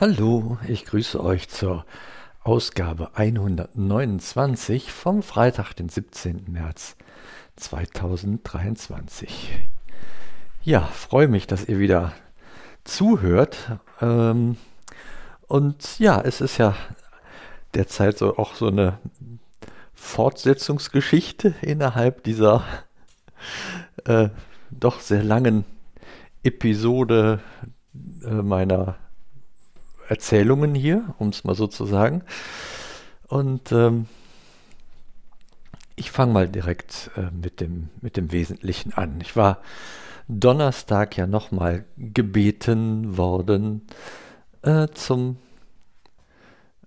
Hallo, 0.00 0.58
ich 0.68 0.84
grüße 0.84 1.20
euch 1.20 1.48
zur 1.48 1.84
Ausgabe 2.44 3.16
129 3.16 4.92
vom 4.92 5.24
Freitag, 5.24 5.72
den 5.72 5.88
17. 5.88 6.44
März 6.46 6.94
2023. 7.56 9.58
Ja, 10.62 10.82
freue 10.82 11.26
mich, 11.26 11.48
dass 11.48 11.64
ihr 11.64 11.80
wieder 11.80 12.12
zuhört. 12.84 13.76
Ähm, 14.00 14.56
und 15.48 15.98
ja, 15.98 16.20
es 16.20 16.40
ist 16.40 16.58
ja 16.58 16.76
derzeit 17.74 18.18
so 18.18 18.36
auch 18.36 18.54
so 18.54 18.68
eine 18.68 19.00
Fortsetzungsgeschichte 19.94 21.56
innerhalb 21.60 22.22
dieser 22.22 22.62
äh, 24.04 24.28
doch 24.70 25.00
sehr 25.00 25.24
langen 25.24 25.64
Episode 26.44 27.40
äh, 28.22 28.30
meiner 28.30 28.96
Erzählungen 30.08 30.74
hier, 30.74 31.14
um 31.18 31.28
es 31.28 31.44
mal 31.44 31.54
so 31.54 31.66
zu 31.66 31.84
sagen. 31.84 32.22
Und 33.28 33.72
ähm, 33.72 34.06
ich 35.96 36.10
fange 36.10 36.32
mal 36.32 36.48
direkt 36.48 37.10
äh, 37.16 37.30
mit, 37.30 37.60
dem, 37.60 37.90
mit 38.00 38.16
dem 38.16 38.32
Wesentlichen 38.32 38.94
an. 38.94 39.20
Ich 39.20 39.36
war 39.36 39.58
Donnerstag 40.28 41.16
ja 41.16 41.26
nochmal 41.26 41.84
gebeten 41.96 43.16
worden 43.16 43.86
äh, 44.62 44.88
zum, 44.88 45.38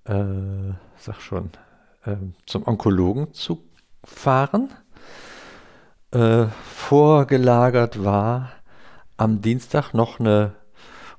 äh, 0.05 0.73
sag 0.97 1.21
schon, 1.21 1.51
äh, 2.05 2.15
zum 2.45 2.67
Onkologen 2.67 3.33
zu 3.33 3.63
fahren. 4.03 4.69
Äh, 6.11 6.45
vorgelagert 6.63 8.03
war 8.03 8.51
am 9.17 9.41
Dienstag 9.41 9.93
noch 9.93 10.19
eine 10.19 10.53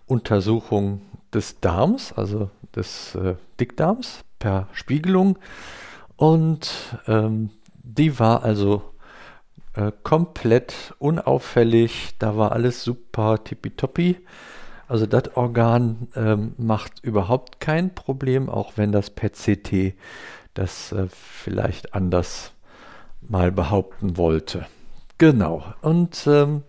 Untersuchung 0.06 1.02
des 1.34 1.60
Darms, 1.60 2.12
also 2.12 2.50
des 2.74 3.14
äh, 3.14 3.34
Dickdarms 3.60 4.20
per 4.38 4.68
Spiegelung. 4.72 5.38
Und 6.16 6.70
ähm, 7.06 7.50
die 7.82 8.18
war 8.18 8.42
also 8.44 8.82
äh, 9.74 9.92
komplett 10.02 10.94
unauffällig. 10.98 12.14
Da 12.18 12.36
war 12.36 12.52
alles 12.52 12.84
super 12.84 13.42
tippitoppi. 13.42 14.18
Also 14.88 15.06
das 15.06 15.34
Organ 15.36 16.08
ähm, 16.14 16.54
macht 16.58 17.02
überhaupt 17.02 17.60
kein 17.60 17.94
Problem, 17.94 18.50
auch 18.50 18.72
wenn 18.76 18.92
das 18.92 19.10
PET-CT 19.10 19.94
das 20.54 20.92
äh, 20.92 21.06
vielleicht 21.10 21.94
anders 21.94 22.52
mal 23.22 23.50
behaupten 23.50 24.16
wollte. 24.16 24.66
Genau. 25.18 25.64
Und 25.80 26.26
ähm, 26.26 26.62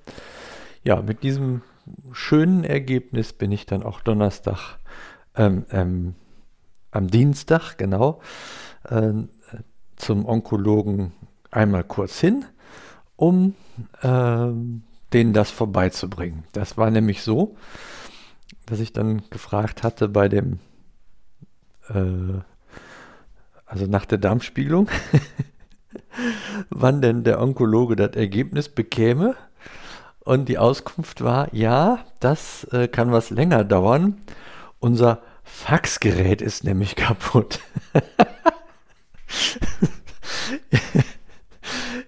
ja, 0.84 1.02
mit 1.02 1.24
diesem 1.24 1.62
schönen 2.12 2.64
Ergebnis 2.64 3.34
bin 3.34 3.52
ich 3.52 3.66
dann 3.66 3.84
auch 3.84 4.02
Donnerstag, 4.02 4.78
ähm, 5.36 5.66
ähm, 5.72 6.16
am 6.92 7.08
Dienstag, 7.08 7.78
genau, 7.78 8.22
äh, 8.84 9.12
zum 9.96 10.26
Onkologen 10.26 11.14
einmal 11.52 11.84
kurz 11.84 12.20
hin, 12.20 12.46
um 13.16 13.56
äh, 14.02 14.48
denen 15.14 15.34
das 15.34 15.52
vorbeizubringen. 15.52 16.44
Das 16.52 16.78
war 16.78 16.90
nämlich 16.92 17.22
so, 17.22 17.56
dass 18.66 18.80
ich 18.80 18.94
dann 18.94 19.24
gefragt 19.30 19.84
hatte 19.84 20.10
bei 20.10 20.30
dem, 20.30 20.60
äh, 21.90 22.42
also 23.66 23.86
nach 23.88 24.06
der 24.06 24.18
Darmspiegelung, 24.18 24.90
wann 26.70 27.02
denn 27.02 27.24
der 27.24 27.42
Onkologe 27.42 27.96
das 27.96 28.16
Ergebnis 28.16 28.70
bekäme. 28.70 29.36
Und 30.24 30.48
die 30.48 30.58
Auskunft 30.58 31.22
war, 31.22 31.54
ja, 31.54 32.06
das 32.20 32.64
äh, 32.72 32.88
kann 32.88 33.12
was 33.12 33.30
länger 33.30 33.66
dauern. 33.66 34.22
Unser 34.80 35.22
Faxgerät 35.44 36.42
ist 36.42 36.64
nämlich 36.64 36.96
kaputt. 36.98 37.60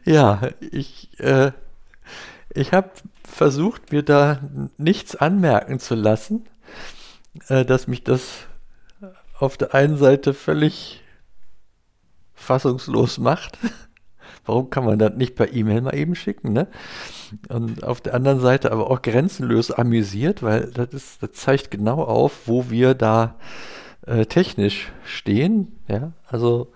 ja, 0.06 0.50
ich, 0.60 1.20
äh, 1.20 1.52
ich 2.54 2.72
habe 2.72 2.92
versucht, 3.24 3.92
mir 3.92 4.04
da 4.04 4.40
nichts 4.78 5.18
anmerken 5.18 5.80
zu 5.80 5.96
lassen, 5.96 6.46
äh, 7.50 7.66
dass 7.66 7.88
mich 7.88 8.04
das 8.04 8.48
auf 9.38 9.58
der 9.58 9.74
einen 9.74 9.98
Seite 9.98 10.34
völlig 10.34 11.02
fassungslos 12.34 13.18
macht. 13.18 13.58
Warum 14.46 14.70
kann 14.70 14.86
man 14.86 15.00
das 15.00 15.16
nicht 15.16 15.36
per 15.36 15.54
E-Mail 15.54 15.82
mal 15.82 15.96
eben 15.96 16.16
schicken, 16.16 16.54
ne? 16.54 16.68
Und 17.50 17.84
auf 17.84 18.02
der 18.02 18.14
anderen 18.14 18.40
Seite 18.40 18.72
aber 18.72 18.90
auch 18.90 19.02
grenzenlos 19.02 19.72
amüsiert, 19.72 20.44
weil 20.44 20.72
das, 20.72 20.94
ist, 20.94 21.24
das 21.24 21.32
zeigt 21.34 21.72
genau 21.72 22.04
auf, 22.04 22.48
wo 22.48 22.70
wir 22.70 22.94
da 22.94 23.36
äh, 24.06 24.26
technisch 24.26 24.92
stehen. 25.04 25.76
Ja, 25.88 26.14
also 26.28 26.72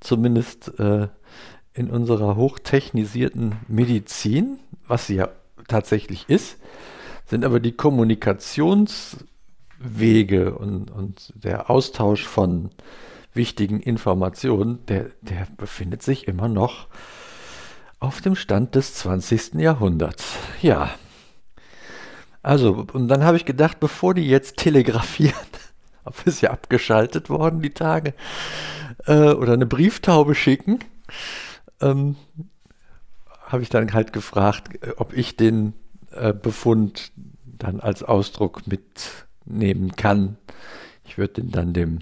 zumindest 0.00 0.78
äh, 0.78 1.08
in 1.74 1.90
unserer 1.90 2.36
hochtechnisierten 2.36 3.56
Medizin, 3.68 4.58
was 4.86 5.06
sie 5.06 5.16
ja 5.16 5.28
tatsächlich 5.68 6.28
ist, 6.28 6.56
sind 7.26 7.44
aber 7.44 7.60
die 7.60 7.72
Kommunikationswege 7.72 10.54
und, 10.54 10.90
und 10.90 11.32
der 11.36 11.68
Austausch 11.70 12.26
von 12.26 12.70
wichtigen 13.34 13.80
Informationen, 13.80 14.84
der, 14.86 15.10
der 15.20 15.46
befindet 15.56 16.02
sich 16.02 16.28
immer 16.28 16.48
noch 16.48 16.88
auf 18.00 18.20
dem 18.20 18.34
Stand 18.34 18.74
des 18.74 18.94
20. 18.94 19.54
Jahrhunderts. 19.54 20.36
Ja. 20.60 20.90
Also, 22.42 22.86
und 22.92 23.08
dann 23.08 23.22
habe 23.22 23.36
ich 23.36 23.44
gedacht, 23.44 23.78
bevor 23.78 24.14
die 24.14 24.26
jetzt 24.26 24.56
telegrafieren, 24.56 25.34
ob 26.04 26.26
ist 26.26 26.40
ja 26.40 26.50
abgeschaltet 26.50 27.30
worden 27.30 27.62
die 27.62 27.70
Tage, 27.70 28.14
äh, 29.06 29.32
oder 29.32 29.52
eine 29.52 29.66
Brieftaube 29.66 30.34
schicken, 30.34 30.80
ähm, 31.80 32.16
habe 33.46 33.62
ich 33.62 33.68
dann 33.68 33.92
halt 33.92 34.12
gefragt, 34.12 34.82
äh, 34.82 34.92
ob 34.96 35.12
ich 35.12 35.36
den 35.36 35.74
äh, 36.10 36.32
Befund 36.32 37.12
dann 37.44 37.80
als 37.80 38.02
Ausdruck 38.02 38.62
mitnehmen 38.66 39.94
kann. 39.94 40.36
Ich 41.04 41.18
würde 41.18 41.42
den 41.42 41.52
dann 41.52 41.72
dem 41.72 42.00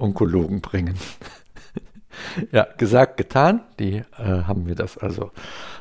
Onkologen 0.00 0.60
bringen. 0.60 0.96
ja, 2.52 2.66
gesagt, 2.76 3.16
getan. 3.16 3.62
Die 3.78 3.96
äh, 3.96 4.04
haben 4.18 4.64
mir 4.64 4.74
das 4.74 4.98
also 4.98 5.30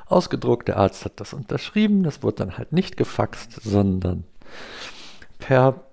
ausgedruckt. 0.05 0.67
Der 0.67 0.77
Arzt 0.77 1.05
hat 1.05 1.19
das 1.19 1.33
unterschrieben. 1.33 2.03
Das 2.03 2.23
wurde 2.23 2.37
dann 2.37 2.57
halt 2.57 2.71
nicht 2.71 2.97
gefaxt, 2.97 3.61
sondern 3.61 4.23
per 5.39 5.83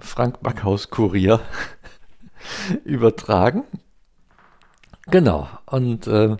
Frank 0.00 0.40
Backhaus 0.42 0.90
Kurier 0.90 1.40
übertragen. 2.84 3.64
Genau. 5.06 5.48
Und 5.66 6.06
äh, 6.06 6.36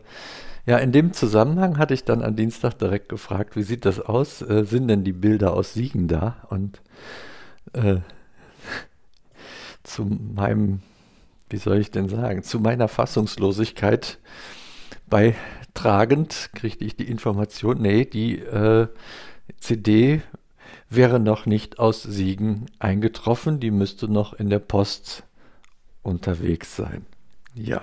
ja, 0.67 0.79
in 0.79 0.93
dem 0.93 1.13
Zusammenhang 1.13 1.77
hatte 1.77 1.93
ich 1.93 2.05
dann 2.05 2.23
am 2.23 2.37
Dienstag 2.37 2.79
direkt 2.79 3.11
gefragt, 3.11 3.55
wie 3.57 3.63
sieht 3.63 3.85
das 3.85 4.01
aus? 4.01 4.41
Äh, 4.41 4.65
sind 4.65 4.89
denn 4.89 5.05
die 5.05 5.13
Bilder 5.13 5.53
aus 5.53 5.75
Siegen 5.75 6.09
da? 6.09 6.37
Und 6.49 6.81
äh, 7.75 7.97
zu 9.84 10.05
meinem 10.05 10.83
wie 11.55 11.56
soll 11.59 11.78
ich 11.78 11.91
denn 11.91 12.09
sagen, 12.09 12.43
zu 12.43 12.59
meiner 12.59 12.89
Fassungslosigkeit 12.89 14.19
beitragend 15.09 16.50
kriegte 16.55 16.84
ich 16.84 16.97
die 16.97 17.09
Information, 17.09 17.81
nee, 17.81 18.05
die 18.05 18.39
äh, 18.41 18.89
CD 19.61 20.23
wäre 20.89 21.21
noch 21.21 21.47
nicht 21.47 21.78
aus 21.78 22.03
Siegen 22.03 22.67
eingetroffen, 22.78 23.61
die 23.61 23.71
müsste 23.71 24.09
noch 24.09 24.32
in 24.32 24.50
der 24.50 24.59
Post 24.59 25.25
unterwegs 26.03 26.75
sein. 26.75 27.06
Ja, 27.55 27.82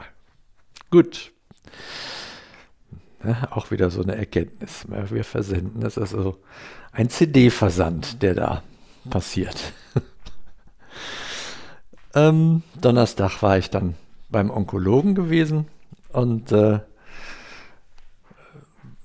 gut. 0.89 1.31
Ja, 3.23 3.51
auch 3.51 3.71
wieder 3.71 3.89
so 3.89 4.01
eine 4.01 4.15
Erkenntnis. 4.15 4.85
Wir 4.89 5.23
versenden. 5.23 5.79
Das 5.79 5.95
ist 5.95 6.13
also 6.13 6.39
ein 6.91 7.09
CD-Versand, 7.09 8.21
der 8.21 8.33
da 8.33 8.63
passiert. 9.09 9.73
Ähm, 12.13 12.63
Donnerstag 12.79 13.41
war 13.41 13.57
ich 13.57 13.69
dann 13.69 13.95
beim 14.29 14.49
Onkologen 14.49 15.15
gewesen 15.15 15.67
und 16.11 16.51
äh, 16.51 16.79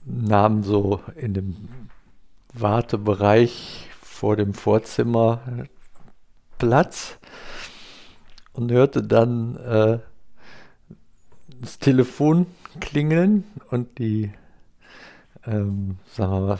nahm 0.04 0.62
so 0.62 1.00
in 1.14 1.34
dem 1.34 1.68
Wartebereich 2.52 3.88
vor 4.00 4.36
dem 4.36 4.54
Vorzimmer 4.54 5.40
Platz 6.58 7.18
und 8.52 8.72
hörte 8.72 9.02
dann 9.02 9.56
äh, 9.56 9.98
das 11.60 11.78
Telefon 11.78 12.46
klingeln 12.80 13.44
und 13.70 13.98
die, 13.98 14.32
ähm, 15.44 15.98
sagen 16.12 16.32
wir 16.32 16.40
mal, 16.40 16.58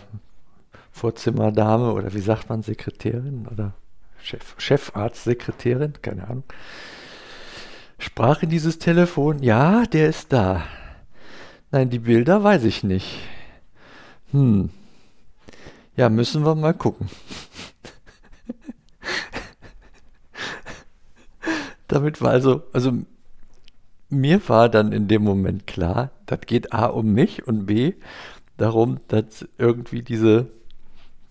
Vorzimmerdame 0.92 1.92
oder 1.92 2.14
wie 2.14 2.20
sagt 2.20 2.48
man, 2.48 2.62
Sekretärin 2.62 3.46
oder 3.50 3.74
Chef, 4.26 4.56
Chefarztsekretärin, 4.58 6.02
keine 6.02 6.26
Ahnung, 6.26 6.42
sprach 7.96 8.42
in 8.42 8.50
dieses 8.50 8.80
Telefon, 8.80 9.40
ja, 9.40 9.86
der 9.86 10.08
ist 10.08 10.32
da. 10.32 10.64
Nein, 11.70 11.90
die 11.90 12.00
Bilder 12.00 12.42
weiß 12.42 12.64
ich 12.64 12.82
nicht. 12.82 13.20
Hm. 14.32 14.70
Ja, 15.94 16.08
müssen 16.08 16.44
wir 16.44 16.56
mal 16.56 16.74
gucken. 16.74 17.08
damit 21.86 22.20
war 22.20 22.32
also, 22.32 22.64
also 22.72 22.94
mir 24.08 24.40
war 24.48 24.68
dann 24.68 24.90
in 24.90 25.06
dem 25.06 25.22
Moment 25.22 25.68
klar, 25.68 26.10
das 26.26 26.40
geht 26.40 26.72
A 26.72 26.86
um 26.86 27.12
mich 27.12 27.46
und 27.46 27.66
B 27.66 27.92
darum, 28.56 28.98
dass 29.06 29.46
irgendwie 29.56 30.02
diese 30.02 30.50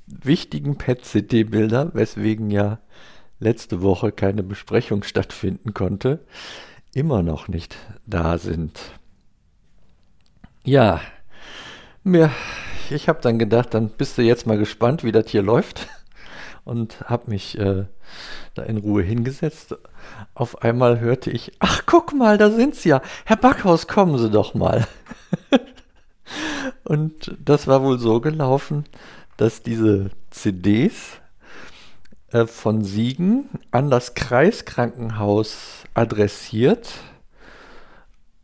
wichtigen 0.07 0.78
PET-CT-Bilder, 0.78 1.92
weswegen 1.94 2.50
ja 2.50 2.80
letzte 3.40 3.81
Woche 3.81 4.12
keine 4.12 4.44
Besprechung 4.44 5.04
stattfinden 5.04 5.74
konnte, 5.74 6.25
immer 6.94 7.22
noch 7.22 7.48
nicht 7.48 7.75
da 8.06 8.38
sind. 8.38 8.80
Ja, 10.63 11.02
mir, 12.04 12.31
ich 12.90 13.10
habe 13.10 13.22
dann 13.22 13.40
gedacht, 13.40 13.74
dann 13.74 13.90
bist 13.90 14.18
du 14.18 14.22
jetzt 14.22 14.48
mal 14.48 14.57
gespannt, 14.57 15.04
wie 15.04 15.12
das 15.12 15.28
hier 15.28 15.42
läuft 15.42 15.88
und 16.63 17.02
habe 17.02 17.30
mich 17.31 17.57
äh, 17.60 17.86
da 18.54 18.63
in 18.63 18.78
Ruhe 18.78 19.04
hingesetzt. 19.04 19.75
Auf 20.34 20.62
einmal 20.62 21.00
hörte 21.00 21.31
ich, 21.31 21.52
ach 21.60 21.84
guck 21.86 22.13
mal, 22.13 22.38
da 22.38 22.50
sind 22.50 22.75
sie 22.75 22.90
ja. 22.90 23.02
Herr 23.25 23.38
Backhaus, 23.38 23.88
kommen 23.88 24.18
Sie 24.18 24.30
doch 24.30 24.54
mal. 24.54 24.88
und 26.84 27.36
das 27.44 27.68
war 27.68 27.84
wohl 27.84 28.00
so 28.00 28.22
gelaufen, 28.22 28.86
dass 29.37 29.63
diese 29.63 30.11
CDs 30.29 31.19
äh, 32.31 32.45
von 32.45 32.83
Siegen 32.83 33.49
an 33.71 33.89
das 33.89 34.13
Kreiskrankenhaus 34.13 35.83
adressiert 35.93 36.89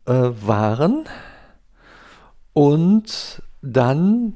äh, 0.06 0.12
waren 0.12 1.04
und 2.52 3.42
dann 3.62 4.34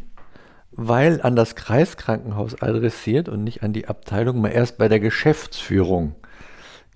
weil 0.77 1.23
an 1.23 1.37
das 1.37 1.57
Kreiskrankenhaus 1.57 2.61
adressiert 2.61 3.31
und 3.31 3.43
nicht 3.43 3.63
an 3.63 3.73
die 3.73 3.89
Abteilung, 3.89 4.41
mal 4.41 4.51
erst 4.51 4.77
bei 4.77 4.89
der 4.89 5.01
Geschäftsführung 5.01 6.15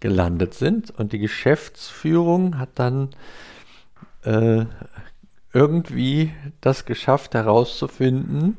gelandet 0.00 0.54
sind. 0.54 0.90
Und 0.90 1.12
die 1.12 1.18
Geschäftsführung 1.18 2.58
hat 2.58 2.70
dann 2.74 3.08
äh, 4.22 4.66
irgendwie 5.54 6.32
das 6.60 6.84
geschafft 6.84 7.34
herauszufinden, 7.34 8.58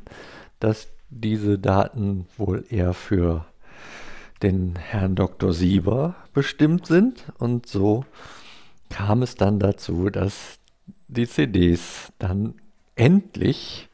dass 0.62 0.88
diese 1.10 1.60
Daten 1.60 2.26
wohl 2.38 2.66
eher 2.70 2.94
für 2.94 3.46
den 4.42 4.76
Herrn 4.78 5.16
Dr. 5.16 5.54
Sieber 5.54 6.16
bestimmt 6.34 6.88
sind. 6.88 7.26
Und 7.38 7.68
so 7.68 8.06
kam 8.90 9.22
es 9.22 9.36
dann 9.36 9.60
dazu, 9.60 10.10
dass 10.10 10.60
die 11.08 11.28
CDs 11.28 12.12
dann 12.18 12.56
endlich 12.96 13.90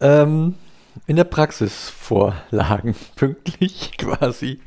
ähm, 0.00 0.54
in 1.06 1.16
der 1.16 1.24
Praxis 1.24 1.88
vorlagen, 1.88 2.94
pünktlich 3.16 3.96
quasi 3.96 4.60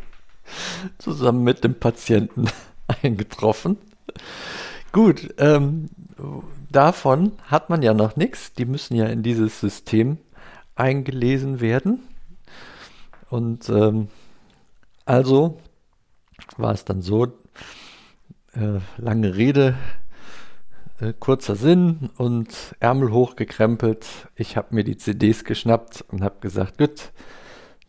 zusammen 0.98 1.44
mit 1.44 1.64
dem 1.64 1.76
Patienten 1.76 2.46
eingetroffen. 3.04 3.78
Gut, 4.92 5.34
ähm, 5.38 5.90
davon 6.72 7.34
hat 7.46 7.70
man 7.70 7.84
ja 7.84 7.94
noch 7.94 8.16
nichts. 8.16 8.54
Die 8.54 8.66
müssen 8.66 8.96
ja 8.96 9.06
in 9.06 9.22
dieses 9.22 9.60
System 9.60 10.18
eingelesen 10.80 11.62
werden. 11.62 12.02
Und 13.30 13.70
ähm, 13.70 14.08
also 15.06 15.60
war 16.58 16.74
es 16.74 16.86
dann 16.86 17.02
so, 17.02 17.28
äh, 18.54 18.80
lange 18.98 19.36
Rede, 19.36 19.76
äh, 21.00 21.14
kurzer 21.20 21.56
Sinn 21.56 22.10
und 22.18 22.76
Ärmel 22.80 23.12
hochgekrempelt. 23.12 24.06
Ich 24.36 24.58
habe 24.58 24.74
mir 24.76 24.84
die 24.84 24.98
CDs 24.98 25.44
geschnappt 25.44 26.04
und 26.10 26.24
habe 26.24 26.40
gesagt, 26.40 26.78
gut, 26.78 27.12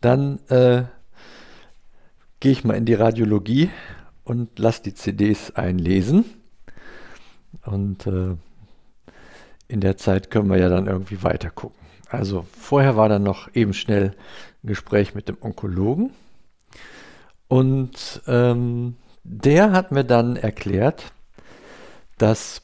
dann 0.01 0.39
äh, 0.49 0.83
gehe 2.39 2.51
ich 2.51 2.63
mal 2.63 2.75
in 2.75 2.85
die 2.85 2.93
Radiologie 2.93 3.69
und 4.23 4.59
lasse 4.59 4.83
die 4.83 4.93
CDs 4.93 5.51
einlesen. 5.51 6.25
Und 7.65 8.07
äh, 8.07 8.35
in 9.67 9.81
der 9.81 9.97
Zeit 9.97 10.31
können 10.31 10.49
wir 10.49 10.57
ja 10.57 10.69
dann 10.69 10.87
irgendwie 10.87 11.23
weiter 11.23 11.49
gucken. 11.49 11.80
Also 12.11 12.45
vorher 12.59 12.97
war 12.97 13.07
dann 13.07 13.23
noch 13.23 13.53
eben 13.55 13.73
schnell 13.73 14.13
ein 14.63 14.67
Gespräch 14.67 15.15
mit 15.15 15.29
dem 15.29 15.37
Onkologen. 15.39 16.11
Und 17.47 18.21
ähm, 18.27 18.97
der 19.23 19.71
hat 19.71 19.91
mir 19.91 20.03
dann 20.03 20.35
erklärt, 20.35 21.13
dass 22.17 22.61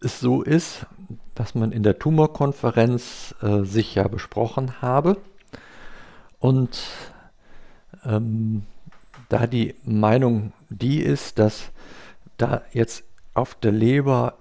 es 0.00 0.20
so 0.20 0.42
ist, 0.42 0.86
dass 1.34 1.54
man 1.54 1.72
in 1.72 1.82
der 1.82 1.98
Tumorkonferenz 1.98 3.34
äh, 3.40 3.62
sich 3.64 3.94
ja 3.94 4.06
besprochen 4.06 4.82
habe 4.82 5.16
und 6.38 6.78
ähm, 8.04 8.66
da 9.28 9.46
die 9.46 9.74
Meinung 9.84 10.52
die 10.68 11.00
ist, 11.00 11.38
dass 11.38 11.70
da 12.36 12.62
jetzt 12.72 13.04
auf 13.34 13.54
der 13.54 13.72
Leber 13.72 14.34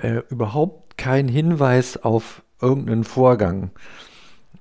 äh, 0.00 0.22
überhaupt 0.30 0.96
kein 0.96 1.28
Hinweis 1.28 1.96
auf 1.96 2.42
irgendeinen 2.60 3.04
Vorgang 3.04 3.70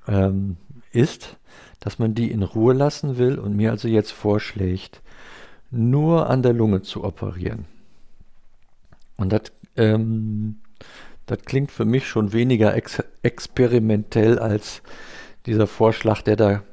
ähm, 0.08 0.58
ist, 0.92 1.38
dass 1.80 2.00
man 2.00 2.16
die 2.16 2.32
in 2.32 2.44
Ruhe 2.44 2.74
lassen 2.74 3.18
will 3.18 3.40
und 3.40 3.56
mir 3.56 3.72
also 3.72 3.88
jetzt 3.88 4.12
vorschlägt, 4.12 5.02
nur 5.72 6.30
an 6.30 6.44
der 6.44 6.54
Lunge 6.54 6.82
zu 6.82 7.04
operieren. 7.04 7.66
Und 9.18 9.32
das 9.32 9.52
ähm, 9.76 10.58
das 11.30 11.40
klingt 11.46 11.72
für 11.72 11.86
mich 11.86 12.08
schon 12.08 12.34
weniger 12.34 12.76
ex 12.76 13.04
experimentell 13.22 14.40
als 14.40 14.82
dieser 15.46 15.68
Vorschlag, 15.68 16.24
der 16.24 16.36
da 16.36 16.64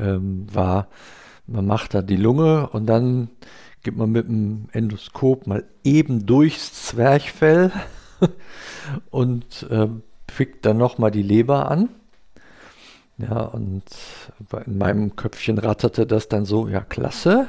ähm, 0.00 0.46
war. 0.52 0.88
Man 1.46 1.64
macht 1.64 1.94
da 1.94 2.02
die 2.02 2.16
Lunge 2.16 2.68
und 2.70 2.86
dann 2.86 3.30
gibt 3.84 3.96
man 3.96 4.10
mit 4.10 4.26
dem 4.26 4.68
Endoskop 4.72 5.46
mal 5.46 5.64
eben 5.84 6.26
durchs 6.26 6.86
Zwerchfell 6.86 7.70
und 9.10 9.64
äh, 9.70 9.86
pickt 10.38 10.64
dann 10.66 10.76
nochmal 10.76 11.10
die 11.10 11.24
Leber 11.24 11.68
an. 11.68 11.88
Ja, 13.18 13.40
und 13.40 13.82
in 14.66 14.78
meinem 14.78 15.16
Köpfchen 15.16 15.58
ratterte 15.58 16.06
das 16.06 16.28
dann 16.28 16.44
so, 16.44 16.68
ja, 16.68 16.80
klasse. 16.80 17.48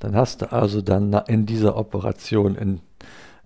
Dann 0.00 0.14
hast 0.14 0.42
du 0.42 0.52
also 0.52 0.82
dann 0.82 1.14
in 1.28 1.46
dieser 1.46 1.78
Operation 1.78 2.56
in 2.56 2.80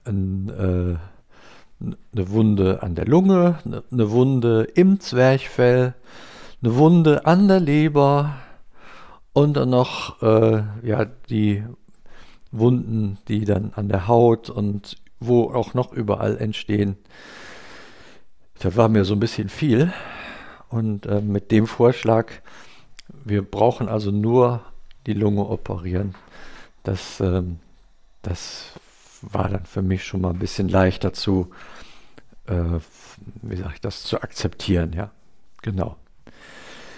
ein, 0.05 0.49
äh, 0.49 1.85
eine 1.85 2.31
Wunde 2.31 2.83
an 2.83 2.97
der 2.97 3.07
Lunge, 3.07 3.61
eine 3.65 4.11
Wunde 4.11 4.65
im 4.75 4.99
Zwerchfell, 4.99 5.95
eine 6.61 6.75
Wunde 6.75 7.27
an 7.27 7.47
der 7.47 7.61
Leber 7.61 8.35
und 9.35 9.57
dann 9.57 9.71
noch 9.71 10.21
äh, 10.21 10.65
ja, 10.83 11.05
die 11.05 11.63
Wunden, 12.51 13.19
die 13.29 13.45
dann 13.45 13.71
an 13.77 13.89
der 13.89 14.09
Haut 14.09 14.51
und 14.51 14.97
wo 15.21 15.45
auch 15.45 15.75
noch 15.75 15.93
überall 15.93 16.39
entstehen. 16.39 16.97
Das 18.61 18.77
war 18.77 18.89
mir 18.89 19.05
so 19.05 19.15
ein 19.15 19.21
bisschen 19.21 19.49
viel. 19.49 19.93
Und 20.69 21.07
äh, 21.07 21.21
mit 21.21 21.51
dem 21.51 21.67
Vorschlag, 21.67 22.33
wir 23.25 23.43
brauchen 23.43 23.89
also 23.89 24.11
nur 24.11 24.63
die 25.07 25.15
Lunge 25.15 25.47
operieren, 25.49 26.15
das, 26.83 27.21
ähm, 27.21 27.59
das 28.23 28.73
war 29.23 29.49
dann 29.49 29.65
für 29.65 29.83
mich 29.83 30.05
schon 30.05 30.21
mal 30.21 30.31
ein 30.31 30.39
bisschen 30.39 30.69
leichter 30.69 31.13
zu, 31.13 31.51
äh, 32.47 32.81
wie 33.43 33.57
sage 33.57 33.73
ich 33.75 33.81
das, 33.81 34.05
zu 34.05 34.21
akzeptieren, 34.21 34.93
ja. 34.93 35.11
Genau. 35.63 35.97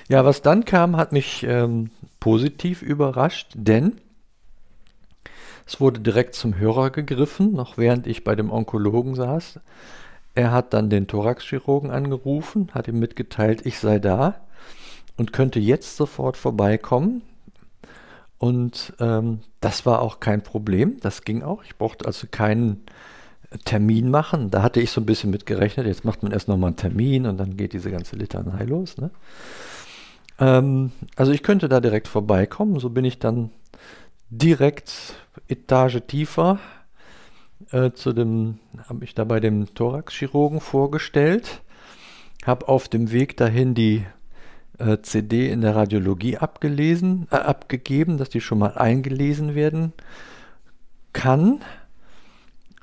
Ja, 0.09 0.25
was 0.25 0.43
dann 0.43 0.64
kam, 0.64 0.97
hat 0.97 1.12
mich 1.12 1.45
ähm, 1.45 1.90
positiv 2.19 2.83
überrascht, 2.83 3.52
denn 3.55 4.00
es 5.67 5.81
wurde 5.81 6.00
direkt 6.00 6.35
zum 6.35 6.59
Hörer 6.59 6.90
gegriffen, 6.90 7.52
noch 7.52 7.79
während 7.79 8.07
ich 8.07 8.25
bei 8.25 8.35
dem 8.35 8.50
Onkologen 8.50 9.14
saß. 9.14 9.61
Er 10.35 10.53
hat 10.53 10.73
dann 10.73 10.91
den 10.91 11.07
Thoraxchirurgen 11.07 11.91
angerufen, 11.91 12.71
hat 12.73 12.89
ihm 12.89 12.99
mitgeteilt, 12.99 13.67
ich 13.67 13.79
sei 13.79 13.99
da 13.99 14.37
und 15.17 15.33
könnte 15.33 15.59
jetzt 15.59 15.97
sofort 15.97 16.37
vorbeikommen. 16.37 17.23
Und 18.39 18.95
ähm, 19.01 19.41
das 19.61 19.85
war 19.85 20.01
auch 20.01 20.21
kein 20.21 20.43
Problem, 20.43 20.99
das 21.01 21.25
ging 21.25 21.43
auch. 21.43 21.63
Ich 21.65 21.77
brauchte 21.77 22.07
also 22.07 22.27
keinen 22.31 22.85
Termin 23.65 24.11
machen. 24.11 24.51
Da 24.51 24.63
hatte 24.63 24.81
ich 24.81 24.91
so 24.93 25.01
ein 25.01 25.07
bisschen 25.07 25.31
mit 25.31 25.45
gerechnet. 25.45 25.87
Jetzt 25.87 26.05
macht 26.05 26.23
man 26.23 26.33
erst 26.33 26.49
nochmal 26.49 26.69
einen 26.69 26.77
Termin 26.77 27.27
und 27.27 27.37
dann 27.37 27.57
geht 27.57 27.73
diese 27.73 27.91
ganze 27.91 28.17
Litanei 28.17 28.65
los. 28.65 28.97
Ne? 28.97 29.11
Ähm, 30.39 30.93
also 31.17 31.33
ich 31.33 31.43
könnte 31.43 31.69
da 31.69 31.81
direkt 31.81 32.09
vorbeikommen. 32.09 32.79
So 32.79 32.91
bin 32.91 33.05
ich 33.05 33.19
dann 33.19 33.51
direkt 34.31 35.15
Etage 35.49 36.01
tiefer 36.07 36.61
äh, 37.71 37.93
zu 37.93 38.12
dem, 38.12 38.59
habe 38.88 39.05
ich 39.05 39.14
da 39.14 39.25
bei 39.25 39.40
dem 39.40 39.75
Thoraxchirurgen 39.75 40.61
vorgestellt, 40.61 41.62
habe 42.45 42.69
auf 42.69 42.88
dem 42.88 43.12
Weg 43.12 43.37
dahin 43.37 43.75
die 43.75 44.05
äh, 44.79 44.99
CD 45.02 45.50
in 45.50 45.61
der 45.61 45.76
Radiologie 45.76 46.38
abgelesen, 46.38 47.29
äh, 47.31 47.37
abgegeben, 47.37 48.19
dass 48.19 48.31
die 48.31 48.40
schon 48.40 48.59
mal 48.59 48.79
eingelesen 48.79 49.55
werden 49.55 49.93
kann. 51.12 51.61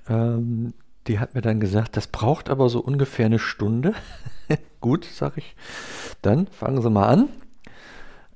Ähm, 0.07 0.74
die 1.07 1.19
hat 1.19 1.36
mir 1.36 1.41
dann 1.41 1.60
gesagt, 1.60 1.98
das 1.98 2.07
braucht 2.07 2.50
aber 2.50 2.69
so 2.69 2.79
ungefähr 2.79 3.25
eine 3.25 3.39
Stunde. 3.39 3.93
Gut, 4.81 5.05
sage 5.05 5.36
ich. 5.38 5.55
Dann 6.22 6.48
fangen 6.48 6.81
Sie 6.81 6.89
mal 6.89 7.07
an. 7.07 7.29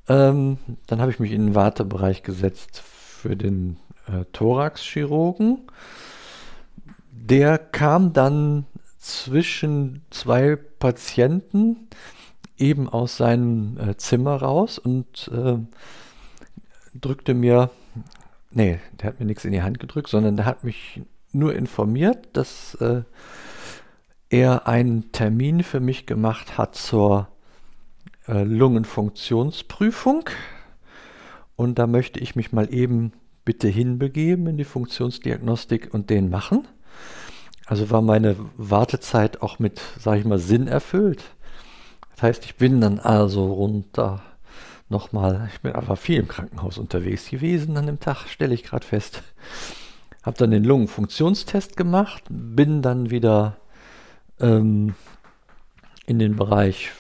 Ähm, 0.08 0.58
dann 0.88 1.02
habe 1.02 1.12
ich 1.12 1.20
mich 1.20 1.32
in 1.32 1.48
den 1.48 1.56
Wartebereich 1.56 2.24
gesetzt 2.24 2.82
für 2.82 3.36
den 3.36 3.78
äh, 4.08 4.26
Thoraxchirurgen. 4.34 5.60
Der 7.12 7.58
kam 7.58 8.14
dann 8.14 8.66
zwischen 8.98 10.02
zwei 10.10 10.56
Patienten 10.56 11.90
eben 12.58 12.88
aus 12.88 13.18
seinem 13.18 13.78
äh, 13.78 13.98
Zimmer 13.98 14.38
raus 14.38 14.80
und 14.80 15.30
äh, 15.34 15.58
drückte 16.94 17.34
mir, 17.34 17.72
nee, 18.52 18.80
der 18.94 19.08
hat 19.08 19.20
mir 19.20 19.26
nichts 19.26 19.46
in 19.46 19.52
die 19.52 19.64
Hand 19.64 19.80
gedrückt, 19.80 20.10
sondern 20.10 20.38
der 20.38 20.46
hat 20.46 20.64
mich 20.64 21.02
nur 21.32 21.56
informiert, 21.56 22.30
dass 22.34 22.76
äh, 22.76 23.02
er 24.30 24.68
einen 24.68 25.12
Termin 25.12 25.64
für 25.64 25.80
mich 25.80 26.06
gemacht 26.06 26.58
hat 26.58 26.76
zur 26.76 27.28
äh, 28.28 28.44
Lungenfunktionsprüfung. 28.44 30.30
Und 31.56 31.80
da 31.80 31.88
möchte 31.88 32.20
ich 32.20 32.36
mich 32.36 32.52
mal 32.52 32.74
eben 32.74 33.12
bitte 33.44 33.68
hinbegeben 33.68 34.48
in 34.48 34.58
die 34.58 34.64
Funktionsdiagnostik 34.64 35.94
und 35.94 36.10
den 36.10 36.30
machen. 36.30 36.68
Also 37.66 37.90
war 37.90 38.02
meine 38.02 38.36
Wartezeit 38.58 39.42
auch 39.42 39.60
mit, 39.60 39.82
sage 40.00 40.20
ich 40.20 40.26
mal, 40.26 40.40
Sinn 40.40 40.68
erfüllt. 40.68 41.24
Das 42.16 42.24
heißt, 42.24 42.46
ich 42.46 42.56
bin 42.56 42.82
dann 42.82 43.00
also 43.00 43.52
runter 43.52 44.22
nochmal, 44.90 45.50
ich 45.54 45.62
bin 45.62 45.72
aber 45.74 45.96
viel 45.96 46.20
im 46.20 46.28
Krankenhaus 46.28 46.78
unterwegs 46.78 47.30
gewesen 47.30 47.78
an 47.78 47.86
dem 47.86 48.00
Tag, 48.00 48.28
stelle 48.28 48.54
ich 48.54 48.64
gerade 48.64 48.86
fest. 48.86 49.24
Habe 50.22 50.38
dann 50.38 50.52
den 50.52 50.66
Lungenfunktionstest 50.66 51.78
gemacht, 51.78 52.24
bin 52.30 52.82
dann 52.82 53.10
wieder 53.10 53.58
ähm, 54.40 54.94
in 56.06 56.20
den 56.20 56.36
Bereich, 56.36 56.92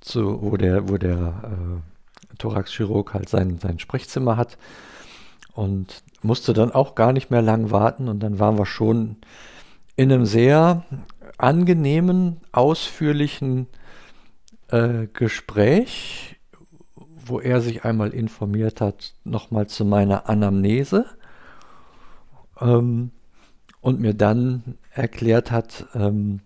zu, 0.00 0.40
wo 0.40 0.56
der, 0.56 0.88
wo 0.88 0.96
der 0.96 1.42
äh, 1.44 2.36
Thoraxchirurg 2.38 3.12
halt 3.12 3.28
sein, 3.28 3.58
sein 3.58 3.78
Sprechzimmer 3.78 4.36
hat 4.36 4.56
und 5.60 6.02
musste 6.22 6.54
dann 6.54 6.72
auch 6.72 6.94
gar 6.94 7.12
nicht 7.12 7.30
mehr 7.30 7.42
lang 7.42 7.70
warten 7.70 8.08
und 8.08 8.20
dann 8.20 8.38
waren 8.38 8.56
wir 8.56 8.64
schon 8.64 9.16
in 9.94 10.10
einem 10.10 10.24
sehr 10.24 10.84
angenehmen, 11.36 12.40
ausführlichen 12.50 13.66
äh, 14.68 15.06
Gespräch, 15.12 16.36
wo 17.26 17.40
er 17.40 17.60
sich 17.60 17.84
einmal 17.84 18.14
informiert 18.14 18.80
hat, 18.80 19.12
nochmal 19.24 19.66
zu 19.66 19.84
meiner 19.84 20.30
Anamnese 20.30 21.04
ähm, 22.58 23.10
und 23.82 24.00
mir 24.00 24.14
dann 24.14 24.78
erklärt 24.92 25.50
hat, 25.50 25.88
ähm, 25.94 26.40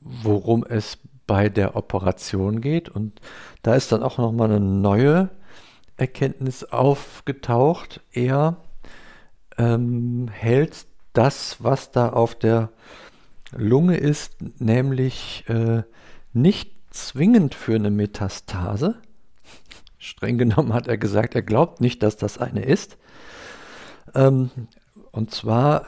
worum 0.00 0.64
es 0.64 0.96
bei 1.26 1.50
der 1.50 1.76
Operation 1.76 2.62
geht. 2.62 2.88
Und 2.88 3.20
da 3.62 3.74
ist 3.74 3.92
dann 3.92 4.02
auch 4.02 4.16
nochmal 4.16 4.50
eine 4.50 4.60
neue 4.60 5.28
Erkenntnis 5.96 6.64
aufgetaucht. 6.64 8.00
Er 8.12 8.56
ähm, 9.58 10.28
hält 10.30 10.86
das, 11.12 11.56
was 11.60 11.90
da 11.90 12.08
auf 12.10 12.34
der 12.34 12.70
Lunge 13.54 13.96
ist, 13.96 14.36
nämlich 14.60 15.44
äh, 15.48 15.82
nicht 16.32 16.72
zwingend 16.90 17.54
für 17.54 17.74
eine 17.74 17.90
Metastase. 17.90 18.96
Streng 19.98 20.38
genommen 20.38 20.72
hat 20.72 20.88
er 20.88 20.98
gesagt, 20.98 21.34
er 21.34 21.42
glaubt 21.42 21.80
nicht, 21.80 22.02
dass 22.02 22.16
das 22.16 22.38
eine 22.38 22.64
ist. 22.64 22.96
Ähm, 24.14 24.50
und 25.12 25.30
zwar 25.30 25.86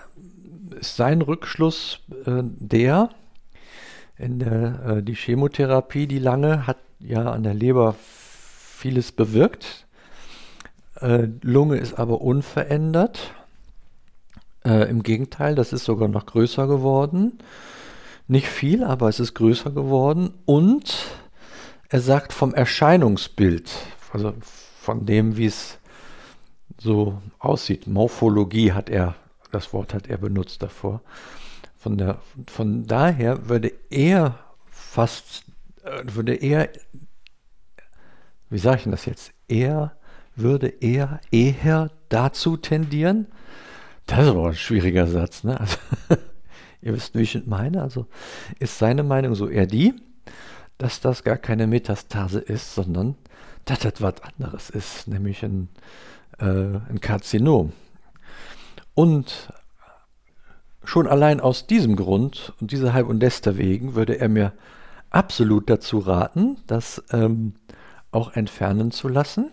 ist 0.78 0.96
sein 0.96 1.22
Rückschluss 1.22 2.00
äh, 2.26 2.42
der, 2.42 3.10
in 4.16 4.38
der, 4.38 4.84
äh, 4.86 5.02
die 5.02 5.14
Chemotherapie, 5.14 6.06
die 6.06 6.18
lange, 6.18 6.66
hat 6.66 6.78
ja 7.00 7.32
an 7.32 7.42
der 7.42 7.54
Leber 7.54 7.96
vieles 7.98 9.12
bewirkt. 9.12 9.83
Äh, 11.00 11.28
Lunge 11.42 11.76
ist 11.76 11.98
aber 11.98 12.20
unverändert. 12.20 13.32
Äh, 14.64 14.88
Im 14.88 15.02
Gegenteil, 15.02 15.54
das 15.54 15.72
ist 15.72 15.84
sogar 15.84 16.08
noch 16.08 16.26
größer 16.26 16.66
geworden. 16.66 17.38
Nicht 18.26 18.48
viel, 18.48 18.84
aber 18.84 19.08
es 19.08 19.20
ist 19.20 19.34
größer 19.34 19.70
geworden. 19.70 20.34
Und 20.46 20.94
er 21.88 22.00
sagt 22.00 22.32
vom 22.32 22.54
Erscheinungsbild, 22.54 23.70
also 24.12 24.34
von 24.80 25.04
dem, 25.06 25.36
wie 25.36 25.46
es 25.46 25.78
so 26.78 27.20
aussieht. 27.38 27.86
Morphologie 27.86 28.72
hat 28.72 28.88
er, 28.88 29.14
das 29.52 29.72
Wort 29.72 29.94
hat 29.94 30.06
er 30.06 30.18
benutzt 30.18 30.62
davor. 30.62 31.02
Von, 31.76 31.98
der, 31.98 32.18
von 32.46 32.86
daher 32.86 33.48
würde 33.48 33.72
er 33.90 34.38
fast, 34.70 35.44
äh, 35.82 36.02
würde 36.04 36.34
er, 36.34 36.70
wie 38.48 38.58
sage 38.58 38.76
ich 38.78 38.82
denn 38.84 38.92
das 38.92 39.04
jetzt? 39.04 39.32
Er 39.48 39.94
würde 40.36 40.68
er 40.68 41.20
eher 41.30 41.90
dazu 42.08 42.56
tendieren. 42.56 43.26
Das 44.06 44.20
ist 44.20 44.28
aber 44.28 44.48
ein 44.48 44.54
schwieriger 44.54 45.06
Satz, 45.06 45.44
ne? 45.44 45.58
Also, 45.58 45.78
ihr 46.82 46.94
wisst, 46.94 47.14
wie 47.14 47.22
ich 47.22 47.46
meine. 47.46 47.82
Also 47.82 48.06
ist 48.58 48.78
seine 48.78 49.02
Meinung 49.02 49.34
so 49.34 49.48
eher 49.48 49.66
die, 49.66 49.94
dass 50.78 51.00
das 51.00 51.24
gar 51.24 51.36
keine 51.36 51.66
Metastase 51.66 52.40
ist, 52.40 52.74
sondern 52.74 53.16
dass 53.64 53.80
das 53.80 53.94
was 54.00 54.14
anderes 54.22 54.70
ist, 54.70 55.08
nämlich 55.08 55.42
ein, 55.42 55.68
äh, 56.38 56.44
ein 56.88 57.00
Karzinom. 57.00 57.72
Und 58.94 59.48
Schon 60.84 61.06
allein 61.06 61.40
aus 61.40 61.66
diesem 61.66 61.96
Grund 61.96 62.52
und 62.60 62.70
dieser 62.70 62.92
Halb- 62.92 63.08
und 63.08 63.20
Läster 63.20 63.56
wegen 63.56 63.94
würde 63.94 64.20
er 64.20 64.28
mir 64.28 64.52
absolut 65.08 65.70
dazu 65.70 65.98
raten, 65.98 66.58
das 66.66 67.02
ähm, 67.10 67.54
auch 68.10 68.34
entfernen 68.34 68.90
zu 68.90 69.08
lassen. 69.08 69.50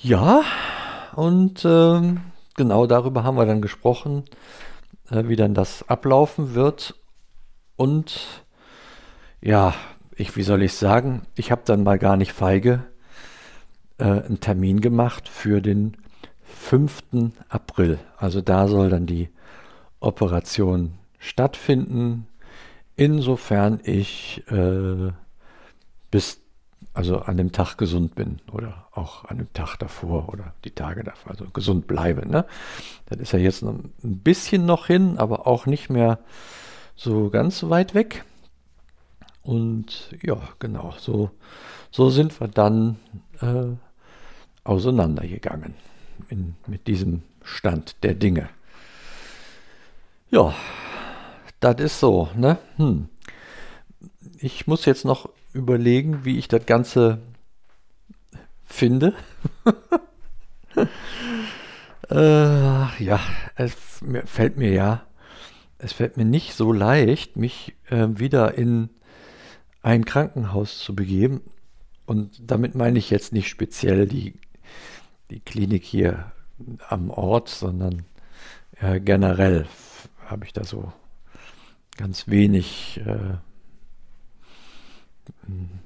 Ja, 0.00 0.44
und 1.16 1.64
ähm, 1.64 2.20
genau 2.56 2.86
darüber 2.86 3.24
haben 3.24 3.36
wir 3.36 3.46
dann 3.46 3.60
gesprochen, 3.60 4.24
äh, 5.10 5.24
wie 5.26 5.34
dann 5.34 5.54
das 5.54 5.88
ablaufen 5.88 6.54
wird. 6.54 6.94
Und 7.76 8.44
ja, 9.40 9.74
ich, 10.14 10.36
wie 10.36 10.44
soll 10.44 10.62
ich 10.62 10.74
sagen, 10.74 11.22
ich 11.34 11.50
habe 11.50 11.62
dann 11.64 11.82
mal 11.82 11.98
gar 11.98 12.16
nicht 12.16 12.32
feige 12.32 12.84
äh, 13.98 14.04
einen 14.04 14.38
Termin 14.38 14.80
gemacht 14.80 15.28
für 15.28 15.60
den 15.60 15.96
5. 16.44 17.32
April. 17.48 17.98
Also 18.16 18.40
da 18.40 18.68
soll 18.68 18.90
dann 18.90 19.06
die 19.06 19.30
Operation 19.98 20.94
stattfinden, 21.18 22.28
insofern 22.94 23.80
ich 23.82 24.44
äh, 24.48 25.10
bis 26.12 26.40
also 26.98 27.20
an 27.20 27.36
dem 27.36 27.52
Tag 27.52 27.76
gesund 27.78 28.16
bin 28.16 28.40
oder 28.50 28.88
auch 28.90 29.24
an 29.26 29.38
dem 29.38 29.52
Tag 29.52 29.76
davor 29.76 30.30
oder 30.30 30.52
die 30.64 30.72
Tage 30.72 31.04
davor, 31.04 31.30
also 31.30 31.44
gesund 31.44 31.86
bleibe. 31.86 32.28
Ne? 32.28 32.44
Das 33.06 33.20
ist 33.20 33.30
ja 33.30 33.38
jetzt 33.38 33.62
ein 33.62 33.92
bisschen 34.02 34.66
noch 34.66 34.88
hin, 34.88 35.16
aber 35.16 35.46
auch 35.46 35.66
nicht 35.66 35.90
mehr 35.90 36.18
so 36.96 37.30
ganz 37.30 37.62
weit 37.62 37.94
weg. 37.94 38.24
Und 39.44 40.12
ja, 40.22 40.40
genau, 40.58 40.92
so, 40.98 41.30
so 41.92 42.10
sind 42.10 42.40
wir 42.40 42.48
dann 42.48 42.96
äh, 43.42 43.76
auseinandergegangen 44.64 45.76
in, 46.28 46.56
mit 46.66 46.88
diesem 46.88 47.22
Stand 47.44 48.02
der 48.02 48.14
Dinge. 48.14 48.48
Ja, 50.32 50.52
das 51.60 51.78
ist 51.78 52.00
so, 52.00 52.28
ne? 52.34 52.58
Hm. 52.76 53.08
Ich 54.40 54.66
muss 54.66 54.84
jetzt 54.84 55.04
noch 55.04 55.28
überlegen, 55.52 56.24
wie 56.24 56.38
ich 56.38 56.48
das 56.48 56.66
Ganze 56.66 57.20
finde. 58.64 59.14
äh, 62.10 63.04
ja, 63.04 63.20
es 63.56 63.74
fällt 64.26 64.56
mir 64.56 64.72
ja, 64.72 65.06
es 65.78 65.92
fällt 65.92 66.16
mir 66.16 66.24
nicht 66.24 66.54
so 66.54 66.72
leicht, 66.72 67.36
mich 67.36 67.74
äh, 67.88 68.08
wieder 68.10 68.54
in 68.56 68.90
ein 69.82 70.04
Krankenhaus 70.04 70.78
zu 70.78 70.94
begeben. 70.94 71.42
Und 72.06 72.50
damit 72.50 72.74
meine 72.74 72.98
ich 72.98 73.10
jetzt 73.10 73.32
nicht 73.32 73.48
speziell 73.48 74.06
die 74.06 74.34
die 75.30 75.40
Klinik 75.40 75.84
hier 75.84 76.32
am 76.88 77.10
Ort, 77.10 77.48
sondern 77.48 78.04
äh, 78.80 79.00
generell 79.00 79.66
habe 80.26 80.44
ich 80.44 80.52
da 80.52 80.64
so 80.64 80.92
ganz 81.96 82.28
wenig, 82.28 83.00
äh, 83.04 83.34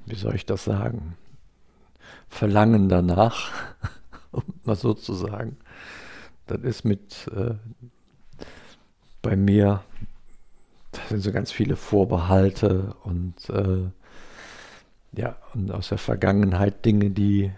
wie 0.06 0.14
soll 0.14 0.34
ich 0.34 0.46
das 0.46 0.64
sagen, 0.64 1.16
Verlangen 2.28 2.88
danach, 2.88 3.50
um 4.32 4.42
mal 4.64 4.76
so 4.76 4.94
zu 4.94 5.14
sagen. 5.14 5.56
Das 6.46 6.61
ist 6.62 6.84
mit 6.84 7.28
äh, 7.34 7.54
bei 9.20 9.37
mir, 9.37 9.82
das 10.90 11.08
sind 11.11 11.20
so 11.20 11.32
ganz 11.32 11.52
viele 11.52 11.76
Vorbehalte 11.76 12.94
und 13.04 13.49
äh, 13.50 13.88
ja, 15.14 15.37
und 15.54 15.70
aus 15.70 15.90
der 15.90 15.99
Vergangenheit 15.99 16.84
Dinge, 16.84 17.11
die 17.11 17.52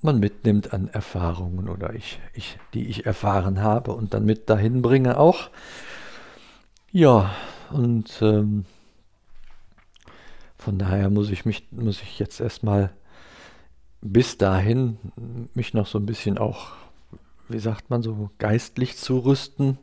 man 0.00 0.20
mitnimmt 0.20 0.72
an 0.72 0.88
Erfahrungen 0.88 1.68
oder 1.68 1.94
ich, 1.94 2.20
ich, 2.34 2.58
die 2.72 2.86
ich 2.88 3.06
erfahren 3.06 3.62
habe 3.62 3.92
und 3.92 4.14
dann 4.14 4.24
mit 4.24 4.48
dahin 4.50 4.82
bringe 4.82 5.18
auch. 5.18 5.50
Ja, 6.92 7.34
und 7.72 8.20
ähm, 8.20 8.66
von 10.64 10.78
daher 10.78 11.10
muss 11.10 11.28
ich 11.28 11.44
mich, 11.44 11.70
muss 11.72 12.00
ich 12.00 12.18
jetzt 12.18 12.40
erstmal 12.40 12.90
bis 14.00 14.38
dahin 14.38 14.96
mich 15.52 15.74
noch 15.74 15.86
so 15.86 15.98
ein 15.98 16.06
bisschen 16.06 16.38
auch, 16.38 16.72
wie 17.50 17.58
sagt 17.58 17.90
man 17.90 18.02
so, 18.02 18.30
geistlich 18.38 18.96
zu 18.96 19.18
rüsten 19.18 19.76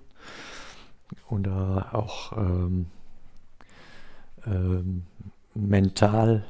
oder 1.29 1.89
auch 1.93 2.35
ähm, 2.35 2.87
ähm, 4.47 5.03
mental 5.53 6.45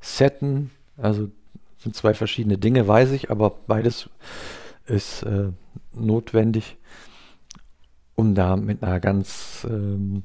setten. 0.00 0.72
Also 0.96 1.30
sind 1.78 1.94
zwei 1.94 2.14
verschiedene 2.14 2.58
Dinge, 2.58 2.88
weiß 2.88 3.12
ich, 3.12 3.30
aber 3.30 3.50
beides 3.50 4.10
ist 4.86 5.22
äh, 5.22 5.52
notwendig, 5.92 6.78
um 8.16 8.34
da 8.34 8.56
mit 8.56 8.82
einer 8.82 8.98
ganz 8.98 9.64
ähm, 9.70 10.24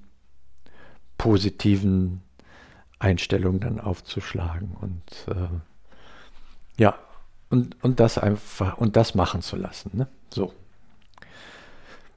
positiven 1.20 2.24
Einstellung 3.01 3.60
dann 3.60 3.79
aufzuschlagen 3.79 4.75
und 4.79 5.03
äh, 5.27 5.50
ja, 6.77 6.96
und, 7.50 7.84
und 7.84 8.00
das 8.00 8.17
einfach 8.17 8.77
und 8.77 8.96
das 8.96 9.15
machen 9.15 9.41
zu 9.41 9.55
lassen. 9.55 9.91
Ne? 9.93 10.08
So. 10.29 10.53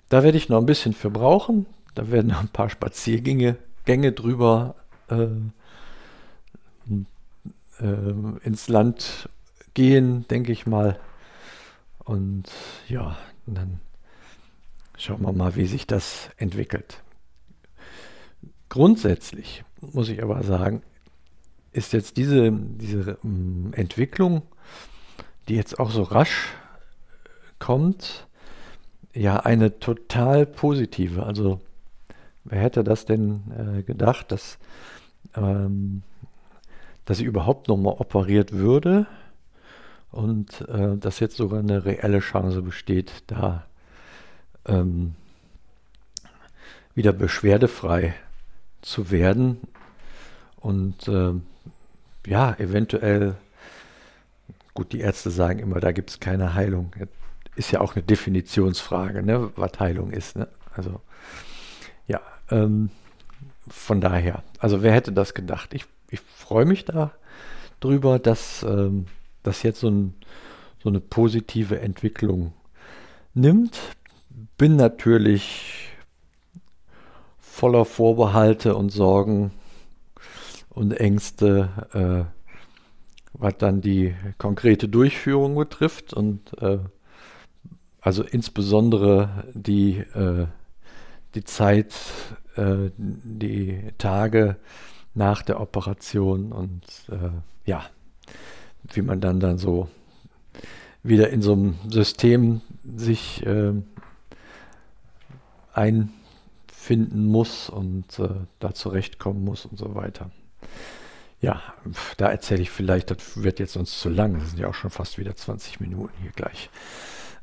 Da 0.08 0.22
werde 0.22 0.38
ich 0.38 0.48
noch 0.48 0.58
ein 0.58 0.66
bisschen 0.66 0.92
für 0.92 1.10
brauchen. 1.10 1.66
Da 1.94 2.10
werden 2.10 2.28
noch 2.28 2.40
ein 2.40 2.48
paar 2.48 2.70
Spaziergänge 2.70 3.56
Gänge 3.84 4.12
drüber 4.12 4.76
äh, 5.08 5.26
äh, 7.80 8.38
ins 8.42 8.68
Land 8.68 9.28
gehen, 9.74 10.26
denke 10.28 10.52
ich 10.52 10.66
mal. 10.66 10.98
Und 11.98 12.44
ja, 12.88 13.16
dann 13.46 13.80
schauen 14.96 15.22
wir 15.22 15.32
mal, 15.32 15.56
wie 15.56 15.66
sich 15.66 15.86
das 15.86 16.30
entwickelt. 16.36 17.02
Grundsätzlich 18.68 19.64
muss 19.92 20.08
ich 20.08 20.22
aber 20.22 20.42
sagen, 20.42 20.82
ist 21.72 21.92
jetzt 21.92 22.16
diese, 22.16 22.52
diese 22.52 23.18
ähm, 23.24 23.72
Entwicklung, 23.74 24.42
die 25.48 25.56
jetzt 25.56 25.78
auch 25.78 25.90
so 25.90 26.02
rasch 26.02 26.54
kommt, 27.58 28.26
ja 29.12 29.36
eine 29.40 29.78
total 29.78 30.46
positive. 30.46 31.24
Also 31.24 31.60
wer 32.44 32.60
hätte 32.60 32.84
das 32.84 33.04
denn 33.04 33.42
äh, 33.78 33.82
gedacht, 33.82 34.32
dass, 34.32 34.58
ähm, 35.36 36.02
dass 37.04 37.18
sie 37.18 37.24
überhaupt 37.24 37.68
nochmal 37.68 37.96
operiert 37.98 38.52
würde 38.52 39.06
und 40.10 40.60
äh, 40.68 40.96
dass 40.96 41.20
jetzt 41.20 41.36
sogar 41.36 41.58
eine 41.60 41.84
reelle 41.84 42.20
Chance 42.20 42.62
besteht, 42.62 43.24
da 43.26 43.64
ähm, 44.66 45.14
wieder 46.94 47.12
beschwerdefrei 47.12 48.14
zu 48.84 49.10
werden 49.10 49.60
und 50.56 51.08
äh, 51.08 51.32
ja, 52.26 52.54
eventuell, 52.58 53.34
gut, 54.72 54.92
die 54.92 55.00
Ärzte 55.00 55.30
sagen 55.30 55.58
immer, 55.58 55.80
da 55.80 55.92
gibt 55.92 56.10
es 56.10 56.20
keine 56.20 56.54
Heilung. 56.54 56.92
Ist 57.56 57.70
ja 57.70 57.80
auch 57.80 57.94
eine 57.94 58.02
Definitionsfrage, 58.02 59.22
ne, 59.22 59.50
was 59.56 59.78
Heilung 59.78 60.10
ist. 60.10 60.36
Ne? 60.36 60.48
Also 60.74 61.00
ja, 62.06 62.20
ähm, 62.50 62.90
von 63.68 64.00
daher, 64.00 64.42
also 64.58 64.82
wer 64.82 64.92
hätte 64.92 65.12
das 65.12 65.34
gedacht? 65.34 65.74
Ich, 65.74 65.86
ich 66.10 66.20
freue 66.20 66.64
mich 66.64 66.84
da 66.84 67.12
drüber, 67.80 68.18
dass 68.18 68.62
ähm, 68.62 69.06
das 69.42 69.62
jetzt 69.62 69.80
so, 69.80 69.88
ein, 69.88 70.14
so 70.82 70.88
eine 70.88 71.00
positive 71.00 71.78
Entwicklung 71.80 72.52
nimmt. 73.34 73.78
Bin 74.56 74.76
natürlich 74.76 75.93
voller 77.54 77.84
Vorbehalte 77.84 78.74
und 78.74 78.90
Sorgen 78.90 79.52
und 80.70 80.90
Ängste, 80.90 81.68
äh, 81.92 82.24
was 83.32 83.56
dann 83.58 83.80
die 83.80 84.12
konkrete 84.38 84.88
Durchführung 84.88 85.54
betrifft 85.54 86.12
und 86.12 86.60
äh, 86.60 86.80
also 88.00 88.24
insbesondere 88.24 89.44
die, 89.54 89.98
äh, 89.98 90.46
die 91.36 91.44
Zeit, 91.44 91.94
äh, 92.56 92.90
die 92.96 93.92
Tage 93.98 94.56
nach 95.14 95.42
der 95.42 95.60
Operation 95.60 96.50
und 96.50 96.82
äh, 97.08 97.30
ja, 97.70 97.84
wie 98.92 99.02
man 99.02 99.20
dann 99.20 99.38
dann 99.38 99.58
so 99.58 99.88
wieder 101.04 101.30
in 101.30 101.40
so 101.40 101.52
einem 101.52 101.76
System 101.88 102.62
sich 102.84 103.46
äh, 103.46 103.74
einfinden 106.84 107.26
muss 107.26 107.70
und 107.70 108.18
äh, 108.18 108.28
da 108.58 108.74
zurechtkommen 108.74 109.44
muss 109.44 109.64
und 109.64 109.78
so 109.78 109.94
weiter. 109.94 110.30
Ja, 111.40 111.62
da 112.16 112.30
erzähle 112.30 112.62
ich 112.62 112.70
vielleicht, 112.70 113.10
das 113.10 113.42
wird 113.42 113.58
jetzt 113.58 113.76
uns 113.76 113.98
zu 113.98 114.08
lang. 114.08 114.38
Das 114.38 114.50
sind 114.50 114.58
ja 114.60 114.68
auch 114.68 114.74
schon 114.74 114.90
fast 114.90 115.18
wieder 115.18 115.34
20 115.34 115.80
Minuten 115.80 116.14
hier 116.22 116.30
gleich. 116.32 116.70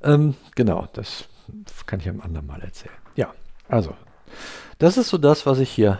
Ähm, 0.04 0.36
genau, 0.56 0.88
das 0.94 1.26
kann 1.86 2.00
ich 2.00 2.10
am 2.10 2.22
anderen 2.22 2.48
Mal 2.48 2.62
erzählen. 2.62 2.96
Ja, 3.16 3.34
also, 3.68 3.96
das 4.80 4.98
ist 4.98 5.10
so 5.10 5.18
das, 5.18 5.46
was 5.46 5.60
ich 5.60 5.70
hier 5.70 6.00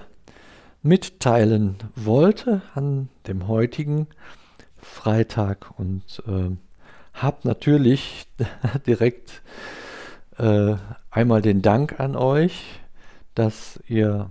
mitteilen 0.84 1.78
wollte 1.96 2.62
an 2.74 3.10
dem 3.28 3.48
heutigen 3.48 4.08
Freitag 4.78 5.78
und 5.78 6.24
äh, 6.28 6.56
habe 7.14 7.38
natürlich 7.44 8.28
direkt 8.88 9.44
äh, 10.38 10.76
einmal 11.12 11.42
den 11.44 11.62
Dank 11.62 12.00
an 12.00 12.16
euch, 12.16 12.81
dass 13.36 13.80
ihr 13.88 14.30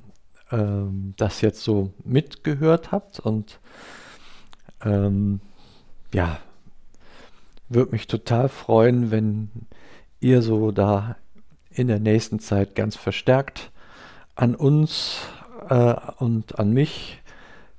ähm, 0.50 1.14
das 1.16 1.40
jetzt 1.40 1.62
so 1.62 1.92
mitgehört 2.04 2.92
habt 2.92 3.20
und 3.20 3.60
ähm, 4.82 5.40
ja, 6.12 6.38
würde 7.68 7.92
mich 7.92 8.06
total 8.06 8.48
freuen, 8.48 9.10
wenn 9.10 9.50
ihr 10.18 10.42
so 10.42 10.70
da 10.72 11.16
in 11.70 11.88
der 11.88 12.00
nächsten 12.00 12.40
Zeit 12.40 12.74
ganz 12.74 12.96
verstärkt 12.96 13.70
an 14.34 14.54
uns 14.54 15.20
äh, 15.68 15.94
und 16.18 16.58
an 16.58 16.72
mich 16.72 17.18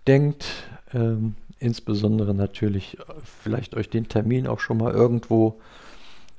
denkt. 0.08 0.46
Ähm, 0.94 1.36
insbesondere 1.60 2.34
natürlich 2.34 3.00
äh, 3.00 3.04
vielleicht 3.24 3.76
euch 3.76 3.90
den 3.90 4.08
Termin 4.08 4.48
auch 4.48 4.60
schon 4.60 4.78
mal 4.78 4.94
irgendwo 4.94 5.60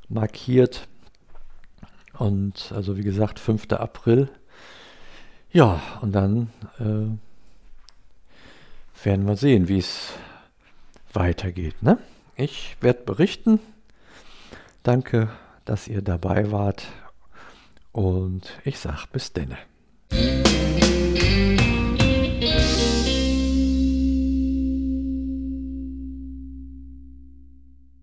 markiert. 0.09 0.89
Und 2.19 2.73
also 2.75 2.97
wie 2.97 3.03
gesagt, 3.03 3.39
5. 3.39 3.73
April 3.73 4.29
ja, 5.53 5.81
und 6.01 6.13
dann 6.13 6.51
äh, 6.79 7.17
werden 9.05 9.27
wir 9.27 9.37
sehen, 9.37 9.69
wie 9.69 9.79
es 9.79 10.13
weitergeht. 11.13 11.83
Ne? 11.83 11.99
Ich 12.37 12.77
werde 12.81 13.03
berichten. 13.03 13.61
Danke, 14.83 15.29
dass 15.65 15.89
ihr 15.89 16.03
dabei 16.03 16.51
wart. 16.51 16.87
Und 17.93 18.59
ich 18.65 18.79
sage 18.79 19.05
bis 19.13 19.33
denne. 19.33 19.59